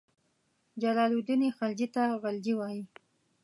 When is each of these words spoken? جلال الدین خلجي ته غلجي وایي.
جلال 0.81 1.11
الدین 1.17 1.41
خلجي 1.57 1.87
ته 1.95 2.03
غلجي 2.21 2.53
وایي. 2.57 2.83